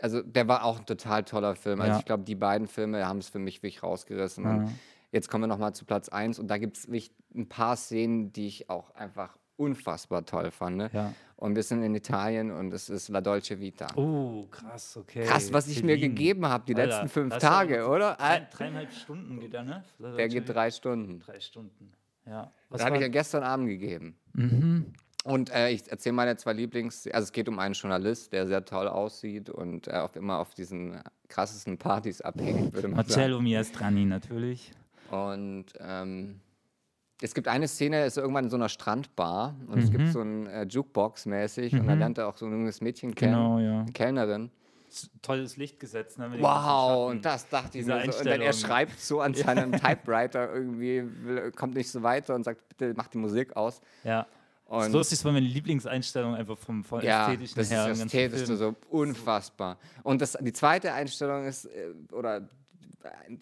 [0.00, 1.80] also der war auch ein total toller Film.
[1.80, 1.98] Also Ja.
[2.00, 4.44] ich glaube, die beiden Filme haben es für mich wirklich rausgerissen.
[4.44, 4.68] Ja.
[5.12, 6.88] jetzt kommen wir nochmal zu Platz 1 und da gibt es
[7.34, 10.76] ein paar Szenen, die ich auch einfach unfassbar toll fand.
[10.76, 10.90] Ne?
[10.92, 11.12] Ja.
[11.36, 13.86] Und wir sind in Italien und es ist La Dolce Vita.
[13.96, 15.24] Oh, krass, okay.
[15.24, 16.14] Krass, was ich mir Celine.
[16.14, 18.14] gegeben habe die Alter, letzten fünf Tage, oder?
[18.14, 19.84] Drei, dreieinhalb Stunden geht er, ne?
[19.98, 21.20] Der geht drei Stunden.
[21.20, 21.92] Drei Stunden.
[22.26, 22.52] Ja.
[22.68, 24.16] Was Das habe ich ja gestern Abend gegeben.
[24.32, 24.86] mhm.
[25.24, 27.06] Und äh, ich erzähle meine zwei Lieblings...
[27.08, 30.54] Also es geht um einen Journalist, der sehr toll aussieht und äh, auch immer auf
[30.54, 33.08] diesen krassesten Partys abhängt, würde man sagen.
[33.08, 34.72] Marcello Miastrani natürlich.
[35.10, 36.40] Und ähm,
[37.20, 39.96] es gibt eine Szene, ist irgendwann in so einer Strandbar und es Mhm.
[39.96, 43.14] gibt so ein äh, Jukebox mäßig und da lernt er auch so ein junges Mädchen
[43.14, 43.80] kennen, Genau, ja.
[43.80, 44.50] eine Kellnerin.
[45.20, 46.30] Tolles Licht gesetzt, ne?
[46.38, 48.18] Wow, und das dachte ich mir so.
[48.20, 52.44] Und dann er schreibt so an seinem Typewriter irgendwie, will, kommt nicht so weiter und
[52.44, 53.80] sagt, bitte mach die Musik aus.
[54.02, 54.26] Ja.
[54.64, 57.88] Und das Lustig, das war meine Lieblingseinstellung einfach vom, vom ja, ästhetischen das ist her.
[57.88, 59.78] das Ästhetischste so unfassbar.
[60.02, 62.48] Und das, die zweite Einstellung ist, äh, oder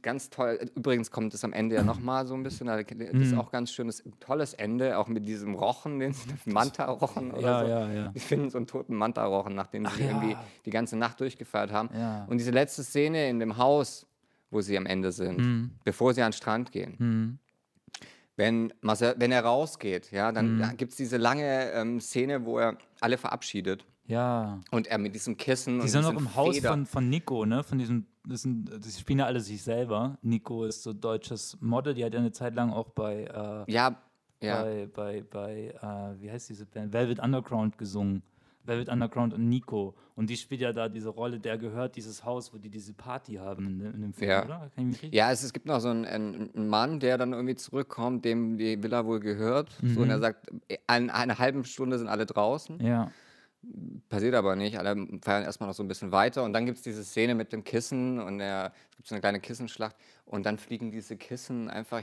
[0.03, 3.23] ganz toll, übrigens kommt es am Ende ja nochmal so ein bisschen, das Mhm.
[3.23, 6.15] ist auch ganz schönes, tolles Ende, auch mit diesem Rochen, den
[6.45, 7.69] Manta-Rochen oder Ja, so.
[7.69, 8.09] ja, ja.
[8.09, 10.09] Die finden so einen toten Manta-Rochen, nachdem sie ja.
[10.09, 11.89] irgendwie die ganze Nacht durchgefeiert haben.
[12.29, 14.07] Und diese letzte Szene in dem Haus,
[14.51, 15.71] wo sie am Ende sind, Mhm.
[15.85, 17.39] bevor sie an den Strand gehen.
[18.39, 20.77] Wenn, Marcel, wenn er rausgeht, ja, dann Mhm.
[20.77, 23.87] gibt es diese lange ähm, Szene, wo er alle verabschiedet.
[24.09, 24.61] Ja.
[24.71, 26.69] Und er mit diesem Kissen Die sind noch im Haus Feder.
[26.71, 27.65] von, von Nico, ne?
[27.65, 30.19] Von diesem, das sind, die spielen ja alle sich selber.
[30.23, 33.97] Nico ist so deutsches Model, die hat ja eine Zeit lang auch bei, äh, Ja,
[34.41, 34.63] ja.
[34.63, 36.93] bei, bei, bei äh, wie heißt diese Band?
[36.93, 38.23] Velvet Underground gesungen.
[38.65, 39.95] Velvet Underground und Nico.
[40.17, 43.35] Und die spielt ja da diese Rolle, der gehört dieses Haus, wo die diese Party
[43.35, 44.45] haben in, in dem Film, Ja.
[44.45, 44.71] oder?
[45.13, 48.83] Ja, es, es gibt noch so einen, einen Mann, der dann irgendwie zurückkommt, dem die
[48.83, 49.71] Villa wohl gehört.
[49.95, 52.85] So, und er sagt, in einer halben Stunde sind alle draußen.
[52.85, 53.13] Ja.
[54.09, 54.79] Passiert aber nicht.
[54.79, 56.45] Alle feiern erstmal noch so ein bisschen weiter.
[56.45, 59.21] Und dann gibt es diese Szene mit dem Kissen und er, es gibt so eine
[59.21, 59.97] kleine Kissenschlacht.
[60.25, 62.03] Und dann fliegen diese Kissen einfach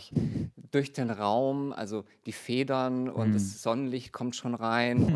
[0.71, 5.03] durch den Raum, also die Federn und das Sonnenlicht kommt schon rein.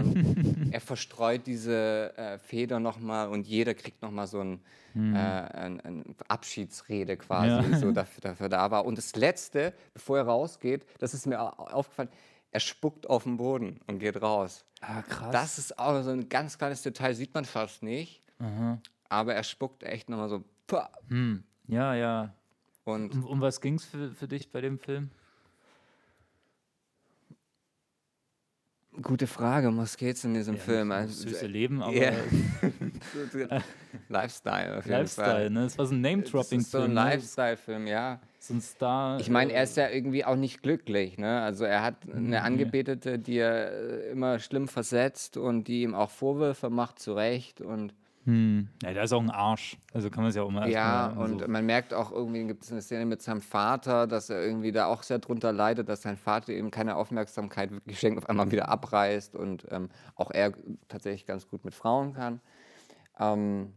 [0.68, 4.60] Und er verstreut diese äh, Federn nochmal und jeder kriegt nochmal so ein,
[4.96, 7.78] äh, ein, ein Abschiedsrede quasi, Ja.
[7.78, 8.86] so dafür, dafür da war.
[8.86, 12.10] Und das Letzte, bevor er rausgeht, das ist mir au- aufgefallen,
[12.52, 14.66] er spuckt auf den Boden und geht raus.
[14.82, 15.32] Ah, krass.
[15.32, 18.22] Das ist auch so ein ganz kleines Detail, sieht man fast nicht.
[19.10, 20.44] Aber er spuckt echt nochmal so.
[21.08, 21.44] hm.
[21.68, 22.34] Ja, ja.
[22.84, 25.10] Und Um, um was ging es für, für dich bei dem Film?
[29.02, 30.90] gute Frage, um was geht's in diesem Ja, Film?
[30.90, 32.12] das Also, süße Leben, aber Ja.
[34.10, 35.66] Lifestyle Lifestyle, ne?
[35.66, 36.72] Es war so ein Das Name-Dropping-Film.
[36.72, 36.94] so ein?
[36.94, 38.20] Lifestyle-Film, ja.
[38.40, 39.20] So ein Star.
[39.20, 41.42] Ich meine, äh, er ist ja irgendwie auch nicht glücklich, ne?
[41.42, 45.96] Also er hat Mhm, eine Angebetete, die er äh, immer schlimm versetzt und die ihm
[45.96, 47.62] auch Vorwürfe macht, zu Recht.
[47.62, 47.94] Und
[48.26, 48.68] Hm.
[48.84, 49.78] Ja, der ist auch ein Arsch.
[49.94, 51.48] Also kann man es ja auch mal Ja, erstmal und so.
[51.48, 54.88] man merkt auch irgendwie, gibt es eine Szene mit seinem Vater, dass er irgendwie da
[54.88, 58.68] auch sehr drunter leidet, dass sein Vater ihm keine Aufmerksamkeit wirklich schenkt, auf einmal wieder
[58.70, 60.52] abreißt und ähm, auch er
[60.90, 62.42] tatsächlich ganz gut mit Frauen kann.
[63.20, 63.74] Ähm,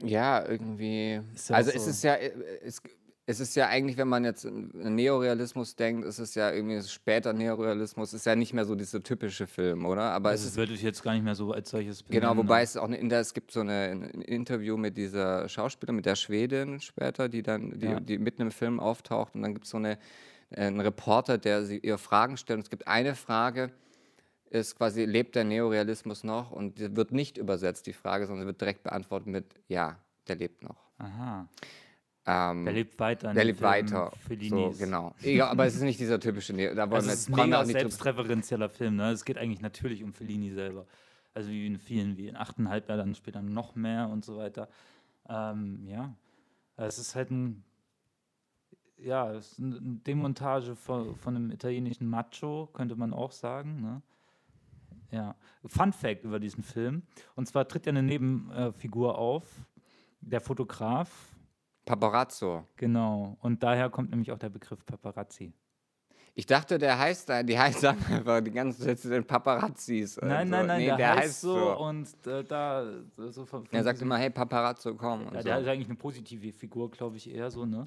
[0.00, 1.20] ja, irgendwie.
[1.34, 1.90] Ist ja also es so.
[1.90, 2.80] ist ja, äh, es,
[3.26, 7.32] es ist ja eigentlich, wenn man jetzt an Neorealismus denkt, ist es ja irgendwie später
[7.32, 10.02] Neorealismus, ist ja nicht mehr so dieser typische Film, oder?
[10.12, 12.38] Aber Also es es würde ich jetzt gar nicht mehr so als solches Genau, benennen,
[12.38, 12.62] wobei ne?
[12.64, 16.06] es auch eine, in der, es gibt so eine, ein Interview mit dieser Schauspielerin, mit
[16.06, 18.00] der Schwedin später, die dann, die, Ja.
[18.00, 19.98] die mitten im Film auftaucht und dann gibt es so eine,
[20.50, 23.70] äh, einen Reporter, der sie ihr Fragen stellt und es gibt eine Frage,
[24.50, 26.50] ist quasi, lebt der Neorealismus noch?
[26.50, 30.76] Und wird nicht übersetzt, die Frage, sondern wird direkt beantwortet mit, ja, der lebt noch.
[30.98, 31.48] Aha.
[32.26, 33.32] Ähm, Der lebt weiter.
[33.32, 34.12] der lebt weiter.
[34.50, 35.14] So, genau.
[35.22, 36.74] Ja, aber es ist nicht dieser typische Neo.
[36.74, 38.96] Da wollen Also wir es ist ein mega selbstreferenzieller Film.
[38.96, 39.12] Ne?
[39.12, 40.84] Es geht eigentlich natürlich um Fellini selber.
[41.32, 44.68] Also wie in vielen, wie in 8,5 Jahren, dann später noch mehr und so weiter.
[45.26, 46.14] Ähm, ja,
[46.76, 47.64] es ist halt ein,
[48.98, 53.80] ja, es ist eine Demontage von, von einem italienischen Macho, könnte man auch sagen.
[53.80, 54.02] Ne?
[55.10, 57.02] Ja, Fun Fact über diesen Film.
[57.34, 59.44] Und zwar tritt ja eine Nebenfigur auf,
[60.20, 61.08] der Fotograf,
[61.84, 62.64] Paparazzo.
[62.76, 63.36] genau.
[63.40, 65.52] Und daher kommt nämlich auch der Begriff Paparazzi.
[66.34, 70.18] Ich dachte, der heißt, da- die heißt einfach die ganze Zeit zu den Paparazzis.
[70.22, 70.52] Nein, so.
[70.54, 74.30] nein, nein, Nee, der, heißt so, und äh, da so von, Er sagt immer, hey
[74.30, 75.22] Paparazzo, komm.
[75.32, 75.48] Ja, so.
[75.48, 77.82] der ist eigentlich eine positive Figur, glaube ich, eher so, ne?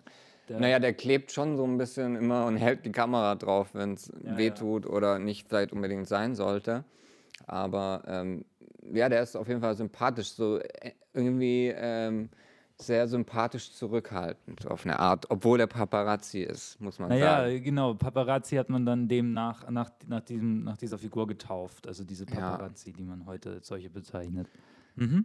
[0.50, 3.94] Der, Naja, der klebt schon so ein bisschen immer und hält die Kamera drauf, wenn
[3.94, 6.84] es Ja, wehtut oder nicht vielleicht unbedingt sein sollte.
[7.48, 8.46] Aber ähm,
[8.94, 12.30] ja, der ist auf jeden Fall sympathisch, so äh, irgendwie ähm,
[12.78, 17.64] sehr sympathisch zurückhaltend auf eine Art, obwohl er Paparazzi ist, muss man naja, sagen.
[17.64, 22.26] genau, Paparazzi hat man dann demnach nach, nach, diesem, nach dieser Figur getauft, also diese
[22.26, 22.36] Ja.
[22.52, 24.48] Paparazzi, die man heute als solche bezeichnet.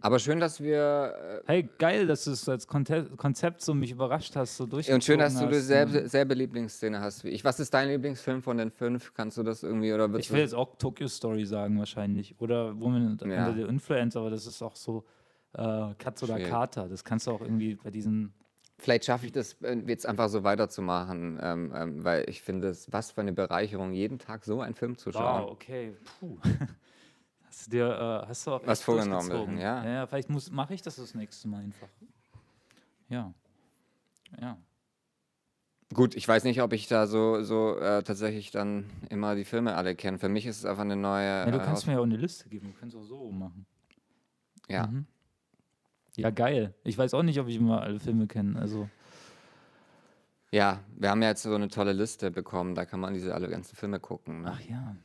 [0.01, 4.57] Aber schön, dass wir Hey, geil, dass du es als Konzept so mich überrascht hast,
[4.57, 5.57] so äh, durchgezogen und schön, dass du hast, ne?
[5.57, 7.43] dieselbe selbe Lieblingsszene hast wie ich.
[7.43, 9.13] Was ist dein Lieblingsfilm von den fünf?
[9.13, 12.35] Kannst du das irgendwie oder Ich will du jetzt auch Tokyo Story sagen wahrscheinlich.
[12.39, 13.47] Oder Woman Ja.
[13.47, 15.05] Under the Influence, aber das ist auch so
[15.53, 16.51] äh, Katz oder Schwierig.
[16.51, 16.87] Kater.
[16.87, 18.33] Das kannst du auch irgendwie bei diesen
[18.79, 22.91] Vielleicht schaffe ich das äh, jetzt einfach so weiterzumachen, ähm, ähm, weil ich finde, es
[22.91, 25.45] was für eine Bereicherung, jeden Tag so einen Film zu schauen.
[25.45, 25.93] Wow, okay.
[26.19, 26.37] Puh.
[27.57, 29.83] Hast du dir, äh, hast du auch Was vorgenommen, ja.
[29.83, 30.05] ja.
[30.05, 31.87] Vielleicht muss, mache ich das das nächste Mal einfach.
[33.09, 33.33] Ja.
[34.39, 34.57] Ja.
[35.91, 39.75] Gut, ich weiß nicht, ob ich da so, so äh, tatsächlich dann immer die Filme
[39.75, 40.19] alle kenne.
[40.19, 41.25] Für mich ist es einfach eine neue.
[41.25, 42.73] ja du äh, kannst Aus- mir ja auch eine Liste geben.
[42.73, 43.65] Du kannst auch so machen.
[44.69, 44.85] ja.
[44.85, 45.07] Mhm.
[46.15, 46.75] Ja, geil.
[46.83, 48.59] Ich weiß auch nicht, ob ich immer alle Filme kenne.
[48.59, 48.87] Also,
[50.51, 53.47] ja, wir haben ja jetzt so eine tolle Liste bekommen, da kann man diese alle
[53.47, 54.41] ganzen Filme gucken.
[54.41, 54.51] Ne?
[54.51, 54.95] ach ja.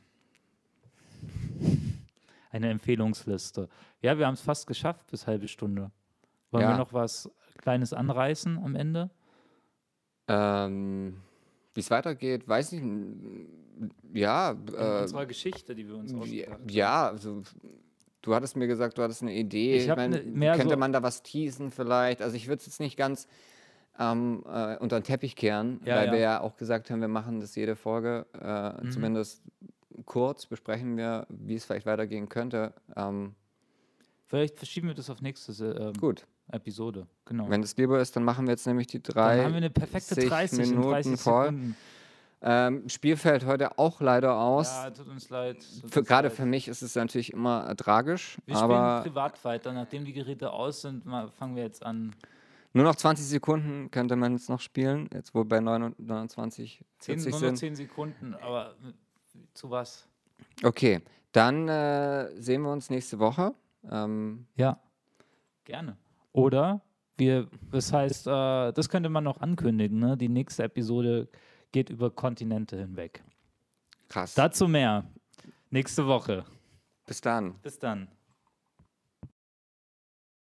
[2.53, 3.67] Eine Empfehlungsliste.
[4.01, 5.91] Ja, wir haben es fast geschafft bis halbe Stunde.
[6.51, 6.69] Wollen Ja.
[6.69, 9.09] wir noch was Kleines anreißen am Ende?
[10.27, 11.17] Ähm,
[11.73, 12.83] Wie es weitergeht, weiß ich.
[14.13, 16.69] Ja, äh, unserer Geschichte, die wir uns ja, ausgedacht haben.
[16.69, 17.41] ja, also
[18.21, 19.77] du hattest mir gesagt, du hattest eine Idee.
[19.77, 22.21] Ich hab mein, ne- könnte so- man da was teasen vielleicht?
[22.21, 23.27] Also ich würde es jetzt nicht ganz
[23.99, 26.11] ähm, äh, unter den Teppich kehren, Ja, weil ja.
[26.13, 28.25] wir ja auch gesagt haben, wir machen das jede Folge.
[28.39, 28.91] Äh, Mhm.
[28.91, 29.43] Zumindest
[30.03, 32.73] kurz besprechen wir, wie es vielleicht weitergehen könnte.
[32.95, 33.35] Ähm,
[34.33, 37.05] Vielleicht verschieben wir das auf nächste ähm, gut, Episode.
[37.25, 37.47] Genau.
[37.51, 39.37] wenn es lieber ist, dann machen wir jetzt nämlich die drei.
[39.37, 41.53] Dann haben wir eine perfekte 30 in Minuten 30 voll.
[42.45, 44.67] Ähm, Spielfeld heute auch leider aus.
[44.69, 45.59] Ja, tut uns leid.
[45.81, 46.35] tut Für, uns gerade leid.
[46.35, 49.71] für mich ist es natürlich immer äh, tragisch, Wir spielen aber privat weiter.
[49.71, 52.13] Nachdem die Geräte aus sind, mal, fangen wir jetzt an.
[52.73, 57.31] nur noch 20 Sekunden könnte man jetzt noch spielen, jetzt wo bei 29, 10, 40
[57.31, 57.57] nur noch sind.
[57.57, 58.91] 10 Sekunden, aber äh,
[59.53, 60.07] zu was?
[60.63, 63.53] Okay, dann äh, sehen wir uns nächste Woche.
[63.89, 64.79] Ähm, Ja,
[65.63, 65.97] gerne.
[66.31, 66.81] Oder
[67.17, 70.17] wir, das heißt, äh, das könnte man noch ankündigen, ne?
[70.17, 71.27] Die nächste Episode
[71.71, 73.23] geht über Kontinente hinweg.
[74.09, 74.33] krass.
[74.35, 75.05] Dazu mehr
[75.69, 76.45] nächste Woche.
[77.05, 77.55] Bis dann.
[77.61, 78.07] Bis dann.